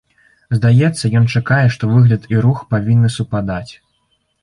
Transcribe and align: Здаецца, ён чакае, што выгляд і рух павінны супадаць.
Здаецца, 0.59 1.11
ён 1.19 1.27
чакае, 1.35 1.61
што 1.77 1.83
выгляд 1.93 2.21
і 2.35 2.43
рух 2.49 2.67
павінны 2.75 3.15
супадаць. 3.21 3.73